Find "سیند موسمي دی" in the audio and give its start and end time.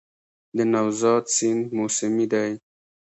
1.35-2.51